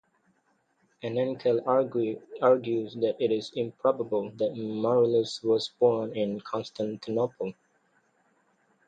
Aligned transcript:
Enenkel 1.03 1.61
argues 1.67 2.95
that 2.95 3.15
it 3.19 3.31
is 3.31 3.51
improbable 3.55 4.31
that 4.31 4.55
Marullus 4.55 5.43
was 5.43 5.69
born 5.79 6.15
in 6.17 6.41
Constantinople. 6.41 7.53